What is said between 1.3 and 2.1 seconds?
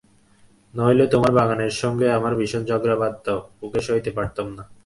বাগানের সঙ্গে